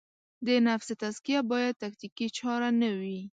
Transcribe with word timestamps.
د 0.45 0.47
نفس 0.67 0.87
تزکیه 1.01 1.39
باید 1.51 1.79
تکتیکي 1.83 2.27
چاره 2.37 2.69
نه 2.81 2.89
وي. 2.99 3.19